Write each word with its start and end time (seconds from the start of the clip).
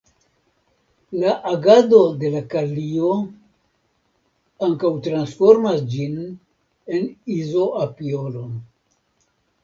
La 1.23 1.33
agado 1.49 1.97
de 2.21 2.29
la 2.35 2.39
kalio 2.53 3.09
ankaŭ 4.67 4.91
transformas 5.09 5.83
ĝin 5.91 6.15
en 6.97 7.05
izoapiolon. 7.37 8.57